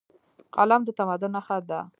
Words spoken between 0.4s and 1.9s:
قلم د تمدن نښه ده.